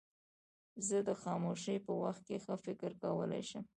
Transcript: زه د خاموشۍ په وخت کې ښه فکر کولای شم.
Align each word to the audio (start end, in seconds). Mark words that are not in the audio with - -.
زه 0.87 0.97
د 1.07 1.09
خاموشۍ 1.21 1.77
په 1.85 1.91
وخت 2.03 2.21
کې 2.27 2.37
ښه 2.43 2.55
فکر 2.65 2.91
کولای 3.03 3.43
شم. 3.49 3.63